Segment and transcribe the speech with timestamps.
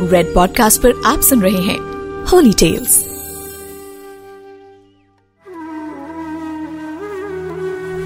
[0.00, 1.78] Red podcast पर आप सुन रहे हैं
[2.24, 3.04] होली टेल्स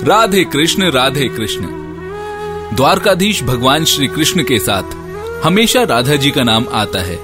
[0.08, 1.66] राधे कृष्ण राधे कृष्ण।
[2.76, 4.82] द्वारकाधीश भगवान श्री कृष्ण के साथ
[5.44, 7.18] हमेशा राधा जी का नाम आता है।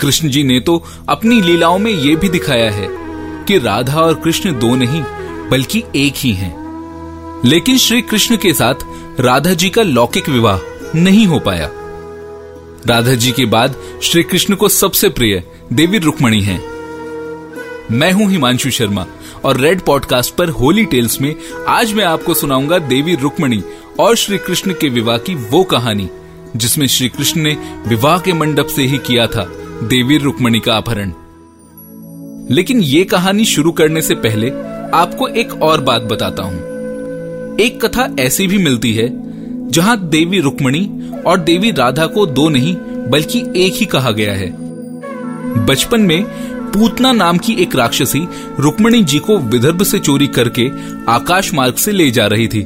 [0.00, 2.88] कृष्ण जी ने तो अपनी लीलाओं में यह भी दिखाया है
[3.44, 5.02] कि राधा और कृष्ण दो नहीं,
[5.50, 6.58] बल्कि एक ही हैं।
[7.44, 8.74] लेकिन श्री कृष्ण के साथ
[9.20, 10.58] राधा जी का लौकिक विवाह
[10.94, 11.70] नहीं हो पाया।
[12.88, 15.42] राधा जी के बाद श्री कृष्ण को सबसे प्रिय
[15.72, 16.60] देवी रुक्मणी हैं।
[17.90, 19.06] मैं हूँ हिमांशु शर्मा
[19.44, 21.34] और रेड पॉडकास्ट पर होली टेल्स में
[21.68, 23.62] आज मैं आपको सुनाऊँगा देवी रुक्मणी
[24.00, 26.08] और श्री कृष्ण के विवाह की वो कहानी,
[26.56, 27.56] जिसमें श्री कृष्ण ने
[27.86, 29.44] विवाह के मंडप से ही किया था
[29.82, 31.12] देवी रुक्मणी का अपहरण
[32.54, 34.50] लेकिन ये कहानी शुरू करने से पहले
[34.94, 36.58] आपको एक और बात बताता हूँ
[37.60, 39.27] एक कथा ऐसी भी मिलती है
[39.70, 40.84] जहाँ देवी रुक्मणी
[41.26, 42.74] और देवी राधा को दो नहीं,
[43.08, 44.50] बल्कि एक ही कहा गया है।
[45.66, 46.24] बचपन में
[46.72, 48.26] पूतना नाम की एक राक्षसी
[48.60, 50.68] रुक्मणी जी को विदर्भ से चोरी करके
[51.08, 52.62] आकाश मार्ग से ले जा रही थी।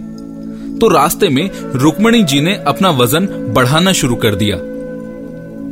[0.78, 4.56] तो रास्ते में रुक्मणी जी ने अपना वज़न बढ़ाना शुरू कर दिया,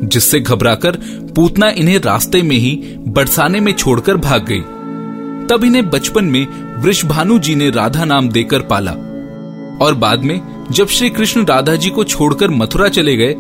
[0.04, 0.97] जिससे घबराकर
[1.36, 2.74] पूतना इन्हें रास्ते में ही
[3.08, 4.60] बरसाने में छोड़कर भाग गई।
[5.48, 6.47] तब इन्हें बचपन में
[6.82, 8.92] वृषभानु जी ने राधा नाम देकर पाला
[9.84, 13.32] और बाद में जब श्री कृष्ण राधा जी को छोड़कर मथुरा चले गए,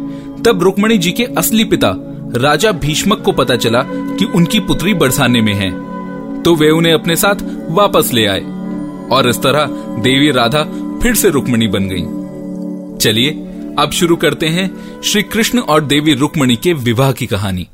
[0.44, 1.92] तब रुक्मणी जी के असली पिता,
[2.36, 5.70] राजा भीष्मक को पता चला कि उनकी पुत्री बरसाने में है।
[6.42, 7.34] तो वे उन्हें अपने साथ
[7.70, 8.40] वापस ले आए
[9.12, 9.66] और इस तरह
[10.02, 10.62] देवी राधा
[11.02, 12.02] फिर से रुक्मणी बन गई।
[12.98, 13.30] चलिए,
[13.78, 17.68] अब शुरू करते हैं श्री कृष्ण और देवी रुक्मणी के विवाह की कहानी।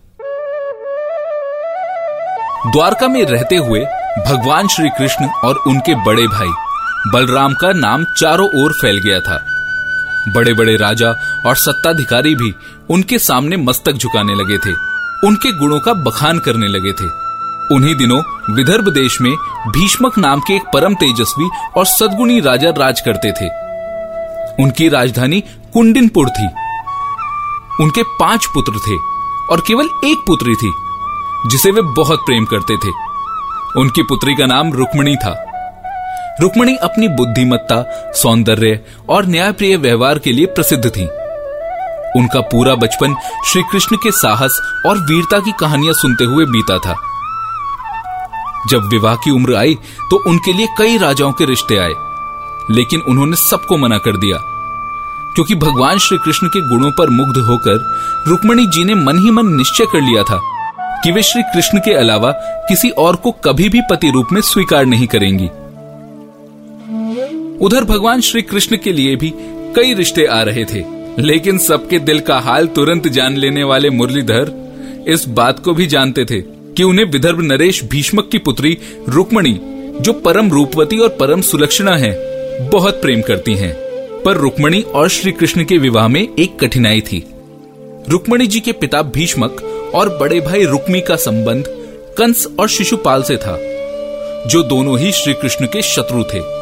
[2.67, 3.81] द्वारका में रहते हुए
[4.29, 6.66] भगवान श्री कृष्ण और उनके बड़े भाई
[7.07, 9.45] बलराम का नाम चारों ओर फैल गया था।
[10.29, 11.11] बड़े बड़े राजा
[11.47, 12.55] और सत्ताधिकारी भी
[12.91, 14.73] उनके सामने मस्तक झुकाने लगे थे।
[15.27, 17.07] उनके गुणों का बखान करने लगे थे।
[17.75, 18.23] उन्हीं दिनों
[18.55, 19.33] विदर्भ देश में
[19.69, 23.49] भीष्मक नाम के एक परम तेजस्वी और सदगुणी राजा राज करते थे।
[24.63, 25.41] उनकी राजधानी
[25.73, 26.47] कुंडिनपुर थी।
[27.81, 28.97] उनके पाँच पुत्र थे
[29.53, 30.73] और केवल एक पुत्री थी,
[31.51, 32.93] जिसे वे बहुत प्रेम करते थे।
[33.81, 35.46] उनकी पुत्री का नाम रुक्मणी था।
[36.41, 41.05] रुक्मणी अपनी बुद्धिमत्ता, सौंदर्य और न्यायप्रिय व्यवहार के लिए प्रसिद्ध थी।
[42.17, 43.15] उनका पूरा बचपन
[43.47, 46.95] श्री कृष्ण के साहस और वीरता की कहानियाँ सुनते हुए बीता था।
[48.71, 49.75] जब विवाह की उम्र आई
[50.11, 51.95] तो उनके लिए कई राजाओं के रिश्ते आए,
[52.71, 54.39] लेकिन उन्होंने सबको मना कर दिया।
[55.35, 57.95] क्योंकि भगवान श्री कृष्ण के गुणों पर मुग्ध होकर
[58.29, 60.41] रुक्मणी जी ने मन ही मन निश्चय कर लिया था
[61.05, 62.31] कि वे श्री कृष्ण के अलावा
[62.69, 65.49] किसी और को कभी भी पति रूप में स्वीकार नहीं करेंगी।
[67.63, 69.33] उधर भगवान श्री कृष्ण के लिए भी
[69.77, 70.85] कई रिश्ते आ रहे थे,
[71.19, 74.53] लेकिन सबके दिल का हाल तुरंत जान लेने वाले मुरलीधर
[75.09, 76.41] इस बात को भी जानते थे
[76.77, 78.77] कि उन्हें विदर्भ नरेश भीष्मक की पुत्री
[79.09, 79.53] रुक्मणी,
[80.01, 82.13] जो परम रूपवती और परम सुलक्षणा है,
[82.71, 83.75] बहुत प्रेम करती हैं।
[84.23, 87.25] पर रुक्मणी और श्री कृष्ण के विवाह में एक कठिनाई थी
[88.09, 89.63] रुक्मणी जी के पिता भीष्मक
[89.95, 91.65] और बड़े भाई रुक्मी का संबंध
[92.19, 93.57] कंस और शिशुपाल से था,
[94.47, 96.56] जो दोनों ही श्री कृष्ण के शत्रु थे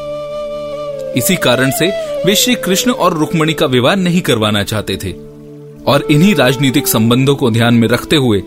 [1.16, 1.86] इसी कारण से
[2.24, 5.12] वे श्री कृष्ण और रुक्मणी का विवाह नहीं करवाना चाहते थे।
[5.84, 8.42] और इन्हीं राजनीतिक संबंधों को ध्यान में रखते हुए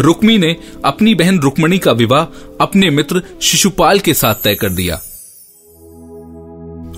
[0.00, 2.24] रुक्मी ने अपनी बहन रुक्मणी का विवाह
[2.60, 5.00] अपने मित्र शिशुपाल के साथ तय कर दिया।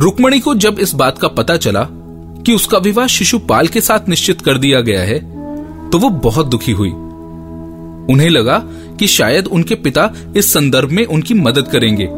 [0.00, 1.86] रुक्मणी को जब इस बात का पता चला
[2.46, 5.18] कि उसका विवाह शिशुपाल के साथ निश्चित कर दिया गया है
[5.90, 6.90] तो वो बहुत दुखी हुई।
[8.08, 8.58] उन्हें लगा
[8.98, 12.08] कि शायद उनके पिता इस संदर्भ में उनकी मदद करेंगे।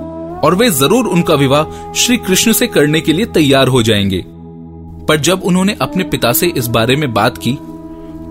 [0.44, 4.22] और वे ज़रूर उनका विवाह श्री कृष्ण से करने के लिए तैयार हो जाएँगे।
[5.08, 7.52] पर जब उन्होंने अपने पिता से इस बारे में बात की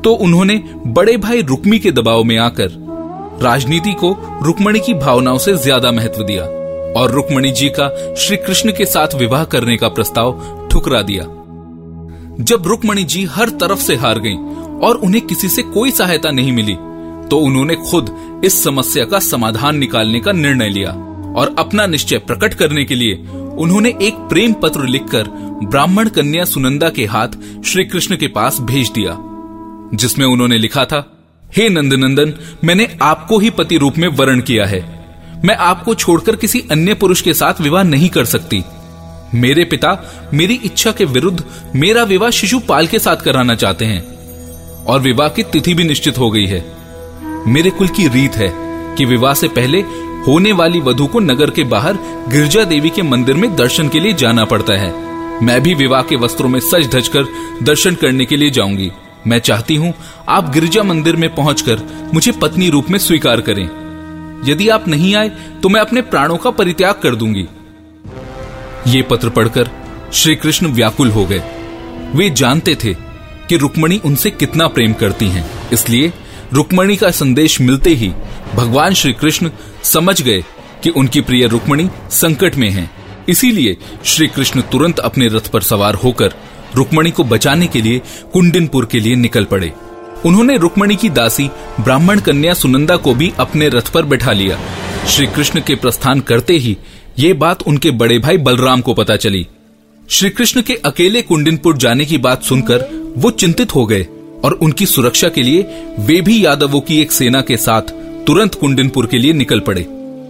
[0.03, 0.57] तो उन्होंने
[0.88, 2.81] बड़े भाई रुक्मी के दबाव में आकर
[3.41, 6.44] राजनीति को रुक्मणी की भावनाओं से ज़्यादा महत्व दिया
[7.00, 11.24] और रुक्मणी जी का श्री कृष्ण के साथ विवाह करने का प्रस्ताव ठुकरा दिया।
[12.44, 14.38] जब रुक्मणी जी हर तरफ़ से हार गईं
[14.80, 16.75] और उन्हें किसी से कोई सहायता नहीं मिली
[17.30, 18.09] तो उन्होंने खुद
[18.45, 20.92] इस समस्या का समाधान निकालने का निर्णय लिया।
[21.35, 23.13] और अपना निश्चय प्रकट करने के लिए
[23.57, 25.27] उन्होंने एक प्रेम पत्र लिखकर
[25.63, 27.27] ब्राह्मण कन्या सुनंदा के हाथ
[27.65, 29.18] श्री कृष्ण के पास भेज दिया,
[29.94, 31.06] जिसमें उन्होंने लिखा था,
[31.57, 32.33] हे hey नंदनंदन,
[32.63, 34.81] मैंने आपको ही पति रूप में वर्ण किया है।
[35.45, 38.63] मैं आपको छोड़कर किसी अन्य पुरुष के साथ विवाह नहीं कर सकती।
[39.35, 39.91] मेरे पिता
[40.33, 41.44] मेरी इच्छा के विरुद्ध
[41.75, 44.01] मेरा विवाह शिशुपाल के साथ कराना चाहते हैं,
[44.85, 46.63] और विवाह की तिथि भी निश्चित हो गई है।
[47.47, 48.51] मेरे कुल की रीत है
[48.95, 49.83] कि विवाह से पहले
[50.28, 51.98] होने वाली वधु को नगर के बाहर
[52.30, 54.92] गिरजा देवी के मंदिर में दर्शन के लिए जाना पड़ता है।
[55.44, 57.25] मैं भी विवाह के वस्त्रों में सज धज कर
[57.64, 58.92] दर्शन करने के लिए जाऊँगी।
[59.28, 59.94] मैं चाहती हूँ
[60.30, 61.81] आप गिरजा मंदिर में पहुंचकर
[62.14, 63.64] मुझे पत्नी रूप में स्वीकार करें।
[64.46, 65.30] यदि आप नहीं आए
[65.64, 67.48] तो मैं अपने प्राणों का परित्याग कर दूँगी।
[68.88, 69.69] ये पत्र पढ़कर
[70.14, 71.42] श्री कृष्ण व्याकुल हो गए।
[72.16, 72.94] वे जानते थे
[73.50, 76.12] कि रुक्मणी उनसे कितना प्रेम करती हैं, इसलिए
[76.54, 78.08] रुक्मणी का संदेश मिलते ही
[78.56, 79.50] भगवान श्री कृष्ण
[79.84, 80.42] समझ गए
[80.84, 82.90] कि उनकी प्रिय रुक्मणी संकट में हैं।
[83.30, 86.34] इसीलिए श्री कृष्ण तुरंत अपने रथ पर सवार होकर
[86.76, 88.02] रुक्मणी को बचाने के लिए
[88.34, 89.72] कुंडिनपुर के लिए निकल पड़े।
[90.26, 94.60] उन्होंने रुक्मणी की दासी ब्राह्मण कन्या सुनंदा को भी अपने रथ पर बैठा लिया।
[95.08, 96.78] श्री कृष्ण के प्रस्थान करते ही
[97.20, 99.46] ये बात उनके बड़े भाई बलराम को पता चली।
[100.10, 104.08] श्री कृष्ण के अकेले कुंडिनपुर जाने की बात सुनकर वो चिंतित हो गए।
[104.44, 105.62] और उनकी सुरक्षा के लिए
[106.00, 107.81] वे भी यादवों की एक सेना के साथ
[108.28, 109.81] तुरंत कुंडनपुर के लिए निकल पड़े।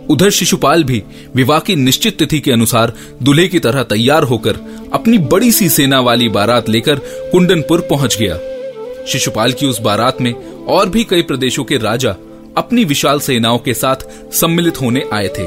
[0.09, 1.03] उधर शिशुपाल भी
[1.35, 2.93] विवाह की निश्चित तिथि के अनुसार
[3.23, 4.55] दूल्हे की तरह तैयार होकर
[4.93, 6.95] अपनी बड़ी सी सेना वाली बारात लेकर
[7.31, 8.37] कुंडनपुर पहुँच गया।
[9.05, 10.33] शिशुपाल की उस बारात में
[10.65, 12.15] और भी कई प्रदेशों के राजा
[12.57, 13.95] अपनी विशाल सेनाओं के साथ
[14.33, 15.43] सम्मिलित होने आए थे।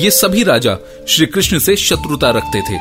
[0.00, 0.76] ये सभी राजा
[1.08, 2.76] श्री कृष्ण से शत्रुता रखते थे।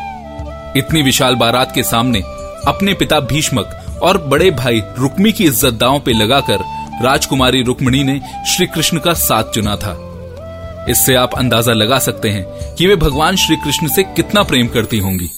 [0.80, 2.21] इतनी विशाल बारात के सामने
[2.68, 6.63] अपने पिता भीष्मक और बड़े भाई रुक्मी की इज़्ज़त दांव पे लगाकर
[7.04, 9.94] राजकुमारी रुक्मणी ने श्री कृष्ण का साथ चुना था।
[10.90, 15.00] इससे आप अंदाज़ा लगा सकते हैं कि वे भगवान श्री कृष्ण से कितना प्रेम करती
[15.00, 15.30] होंगी।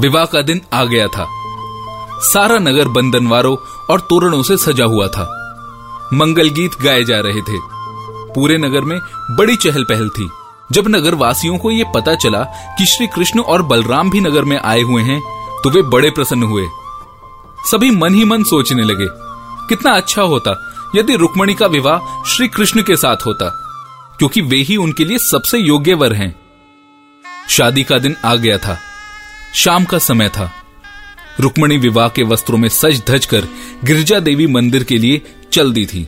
[0.00, 1.26] विवाह का दिन आ गया था।
[2.22, 3.56] सारा नगर बंधनवारों
[3.90, 5.28] और तोरणों से सजा हुआ था।
[6.12, 7.58] मंगल गीत गाए जा रहे थे।
[8.34, 8.98] पूरे नगर में
[9.30, 10.28] बड़ी चहल पहल थी।
[10.72, 12.42] जब नगर वासियों को यह पता चला
[12.78, 15.20] कि श्री कृष्ण और बलराम भी नगर में आए हुए हैं
[15.64, 16.66] तो वे बड़े प्रसन्न हुए।
[17.62, 19.06] सभी मन ही मन सोचने लगे,
[19.68, 20.54] कितना अच्छा होता
[20.96, 23.48] यदि रुक्मणी का विवाह श्री कृष्ण के साथ होता,
[24.18, 26.34] क्योंकि वे ही उनके लिए सबसे योग्य वर हैं।
[27.48, 28.78] शादी का दिन आ गया था,
[29.54, 30.50] शाम का समय था।
[31.40, 33.48] रुक्मणी विवाह के वस्त्रों में सज धज कर
[33.84, 35.22] गिरजा देवी मंदिर के लिए
[35.52, 36.06] चल दी थी।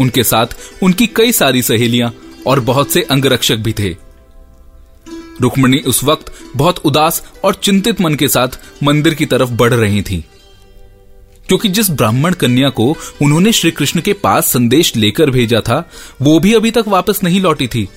[0.00, 0.46] उनके साथ
[0.82, 2.12] उनकी कई सारी सहेलियाँ
[2.46, 3.96] और बहुत से अंगरक्षक भी थे।
[5.40, 8.48] रुक्मणी उस वक्त बहुत उदास और चिंतित मन के साथ
[8.82, 10.24] मंदिर की तरफ़ बढ़ रही थी।
[11.48, 15.90] क्योंकि जिस ब्राह्मण कन्या को उन्होंने श्री कृष्ण के पास संदेश लेकर भेजा था,
[16.22, 17.88] वो भी अभी तक वापस नहीं लौटी थी।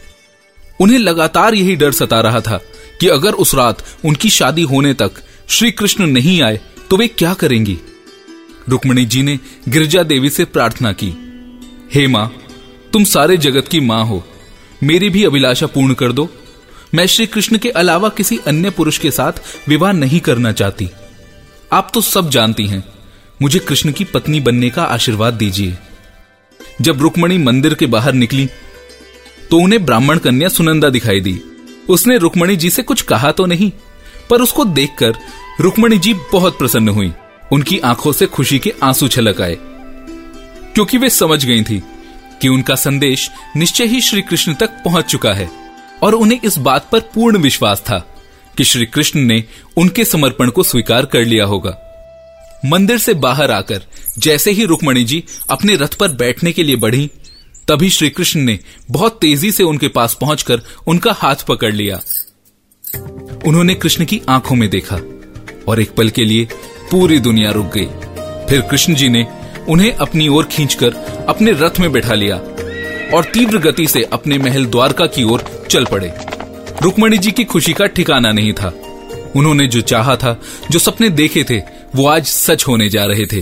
[0.79, 2.57] उन्हें लगातार यही डर सता रहा था
[2.99, 5.11] कि अगर उस रात उनकी शादी होने तक
[5.49, 6.59] श्री कृष्ण नहीं आए
[6.89, 7.77] तो वे क्या करेंगी?
[8.69, 11.13] रुक्मणी जी ने गिरजा देवी से प्रार्थना की,
[11.93, 12.33] हे माँ,
[12.93, 14.23] तुम सारे जगत की माँ हो।
[14.83, 16.29] मेरी भी अभिलाषा पूर्ण कर दो
[16.93, 19.33] मैं श्री कृष्ण के अलावा किसी अन्य पुरुष के साथ
[19.67, 20.89] विवाह नहीं करना चाहती।
[21.71, 22.83] आप तो सब जानती हैं।
[23.41, 25.77] मुझे कृष्ण की पत्नी बनने का आशीर्वाद दीजिए।
[26.81, 28.45] जब रुक्मणी मंदिर के बाहर निकली
[29.51, 31.39] तो उन्हें ब्राह्मण कन्या सुनंदा दिखाई दी।
[31.89, 33.71] उसने रुक्मणी जी से कुछ कहा तो नहीं,
[34.29, 35.17] पर उसको देखकर
[35.61, 37.11] रुक्मणी जी बहुत प्रसन्न हुई।
[37.51, 39.57] उनकी आँखों से खुशी के आँसू छलक आए।
[40.75, 41.81] क्योंकि वे समझ गई थी
[42.41, 45.62] कि उनका संदेश निश्चय ही श्री कृष्ण तक पहुँच चुका है।
[46.03, 47.97] और उन्हें इस बात पर पूर्ण विश्वास था
[48.57, 49.44] कि श्री कृष्ण ने
[49.77, 51.77] उनके समर्पण को स्वीकार कर लिया होगा।
[52.65, 53.81] मंदिर से बाहर आकर
[54.17, 57.09] जैसे ही रुक्मणी जी अपने रथ पर बैठने के लिए बढ़ी,
[57.67, 58.59] तभी श्री कृष्ण ने
[58.91, 62.01] बहुत तेज़ी से उनके पास पहुंचकर उनका हाथ पकड़ लिया।
[63.45, 64.95] उन्होंने कृष्ण की आँखों में देखा
[65.67, 66.47] और एक पल के लिए
[66.91, 67.86] पूरी दुनिया रुक गई।
[68.48, 69.27] फिर कृष्ण जी ने
[69.69, 70.93] उन्हें अपनी ओर खींचकर
[71.29, 72.38] अपने रथ में बैठा लिया।
[73.13, 76.13] और तीव्र गति से अपने महल द्वारका की ओर चल पड़े।
[76.81, 78.74] रुक्मणी जी की खुशी का ठिकाना नहीं था।
[79.36, 80.39] उन्होंने जो चाहा था,
[80.72, 81.57] जो सपने देखे थे,
[81.95, 83.41] वो आज सच होने जा रहे थे।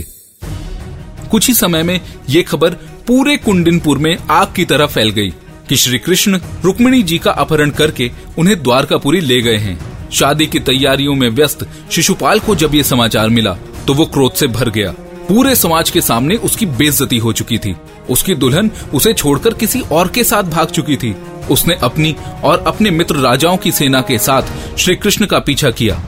[1.30, 2.00] कुछ ही समय में
[2.30, 2.70] ये खबर
[3.06, 5.30] पूरे कुंडिनपुर में आग की तरह फैल गई
[5.68, 9.78] कि श्री कृष्ण रुक्मिणी जी का अपहरण करके उन्हें द्वारकापुरी ले गए हैं।
[10.10, 14.46] शादी की तैयारियों में व्यस्त शिशुपाल को जब ये समाचार मिला तो वो क्रोध से
[14.46, 14.90] भर गया।
[15.28, 17.74] पूरे समाज के सामने उसकी बेइज्जती हो चुकी थी।
[18.10, 21.16] उसकी दुल्हन उसे छोड़कर किसी और के साथ भाग चुकी थी।
[21.50, 26.02] उसने अपनी और अपने मित्र राजाओं की सेना के साथ श्री कृष्ण का पीछा किया।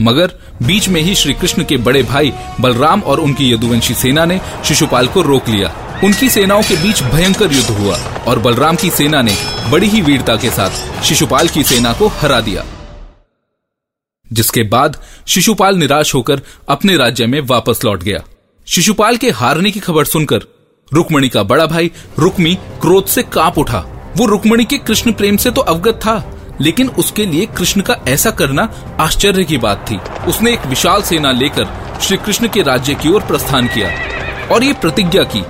[0.00, 4.40] मगर बीच में ही श्री कृष्ण के बड़े भाई बलराम और उनकी यदुवंशी सेना ने
[4.64, 9.22] शिशुपाल को रोक लिया। उनकी सेनाओं के बीच भयंकर युद्ध हुआ और बलराम की सेना
[9.22, 9.36] ने
[9.70, 12.64] बड़ी ही वीरता के साथ शिशुपाल की सेना को हरा दिया।
[14.32, 18.18] जिसके बाद शिशुपाल निराश होकर अपने राज्य में वापस लौट गया।
[18.66, 20.42] शिशुपाल के हारने की खबर सुनकर
[20.92, 23.78] रुक्मणी का बड़ा भाई रुक्मी क्रोध से काँप उठा।
[24.16, 26.14] वो रुक्मणी के कृष्ण प्रेम से तो अवगत था,
[26.60, 28.68] लेकिन उसके लिए कृष्ण का ऐसा करना
[29.00, 29.96] आश्चर्य की बात थी।
[30.28, 31.68] उसने एक विशाल सेना लेकर
[32.02, 33.88] श्री कृष्ण के राज्य की ओर प्रस्थान किया
[34.48, 35.42] और ये प्रतिज्ञा की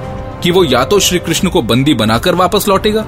[0.43, 3.07] कि वो या तो श्री कृष्ण को बंदी बनाकर वापस लौटेगा,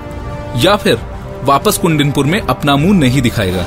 [0.57, 0.99] या फिर
[1.45, 3.67] वापस कुंडिनपुर में अपना मुँह नहीं दिखाएगा।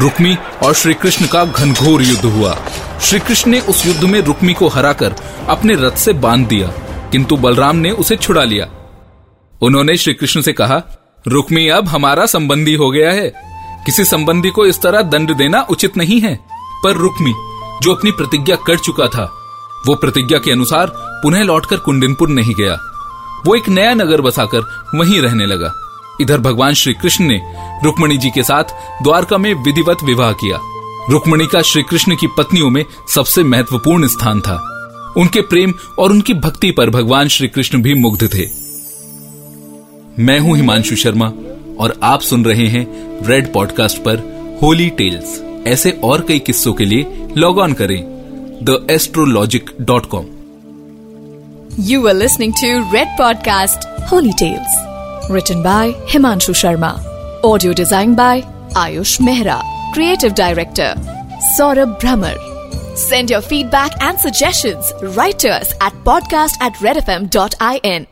[0.00, 2.56] रुक्मी और श्री कृष्ण का घनघोर युद्ध हुआ।
[3.02, 5.14] श्री कृष्ण ने उस युद्ध में रुक्मी को हराकर
[5.48, 6.66] अपने रथ से बाँध दिया,
[7.12, 8.68] किंतु बलराम ने उसे छुड़ा लिया।
[9.62, 10.82] उन्होंने श्री कृष्ण से कहा,
[11.28, 13.32] रुक्मी, अब हमारा संबंधी हो गया है।
[13.86, 16.38] किसी संबंधी को इस तरह दंड देना उचित नहीं है।
[16.84, 17.34] पर रुक्मी,
[17.82, 19.24] जो अपनी प्रतिज्ञा कर चुका था,
[19.86, 22.78] वो प्रतिज्ञा के अनुसार पुनः लौटकर कुंडिनपुर नहीं गया।
[23.46, 25.72] वो एक नया नगर बसाकर वहीं रहने लगा।
[26.20, 27.40] इधर भगवान श्री कृष्ण ने
[27.84, 28.64] रुक्मणी जी के साथ
[29.02, 30.58] द्वारका में विधिवत विवाह किया।
[31.10, 32.84] रुक्मणी का श्री कृष्ण की पत्नियों में
[33.14, 34.56] सबसे महत्वपूर्ण स्थान था।
[35.16, 38.46] उनके प्रेम और उनकी भक्ति पर भगवान श्री कृष्ण भी मुग्ध थे।
[40.22, 41.26] मैं हूँ हिमांशु शर्मा
[41.80, 42.86] और आप सुन रहे हैं
[43.26, 44.18] रेड पॉडकास्ट पर
[44.62, 48.02] होली टेल्स ऐसे और कई किस्सों के लिए लॉग ऑन करें
[48.62, 50.26] the astrologic dot com
[51.80, 54.76] you are listening to red podcast holy tales
[55.30, 56.94] written by Himanshu Sharma
[57.44, 58.44] audio design by
[58.76, 59.77] Ayush Mehra.
[59.92, 60.94] Creative Director
[61.56, 62.36] Saurabh Brahmer.
[62.96, 68.08] Send your feedback and suggestions right to us at podcast at redfm.in.